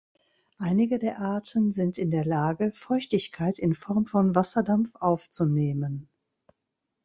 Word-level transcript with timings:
Einige 0.57 0.97
der 0.97 1.19
Arten 1.19 1.71
sind 1.71 1.99
in 1.99 2.09
der 2.09 2.25
Lage, 2.25 2.71
Feuchtigkeit 2.73 3.59
in 3.59 3.75
Form 3.75 4.07
von 4.07 4.33
Wasserdampf 4.33 4.95
aufzunehmen. 4.95 6.09